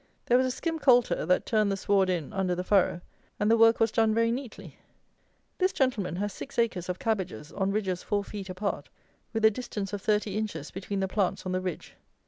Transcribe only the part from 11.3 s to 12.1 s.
on the ridge.